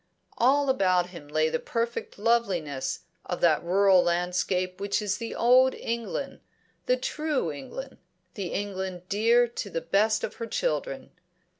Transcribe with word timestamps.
All 0.39 0.67
about 0.71 1.11
him 1.11 1.27
lay 1.27 1.49
the 1.49 1.59
perfect 1.59 2.17
loveliness 2.17 3.01
of 3.23 3.39
that 3.41 3.63
rural 3.63 4.01
landscape 4.01 4.81
which 4.81 4.99
is 4.99 5.17
the 5.19 5.35
old 5.35 5.75
England, 5.75 6.39
the 6.87 6.97
true 6.97 7.51
England, 7.51 7.99
the 8.33 8.47
England 8.47 9.03
dear 9.09 9.47
to 9.47 9.69
the 9.69 9.79
best 9.79 10.23
of 10.23 10.37
her 10.37 10.47
children. 10.47 11.11